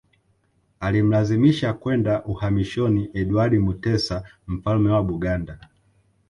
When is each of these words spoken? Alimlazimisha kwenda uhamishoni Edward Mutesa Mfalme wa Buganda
Alimlazimisha 0.79 1.73
kwenda 1.73 2.23
uhamishoni 2.23 3.09
Edward 3.13 3.57
Mutesa 3.59 4.23
Mfalme 4.47 4.89
wa 4.91 5.03
Buganda 5.03 5.59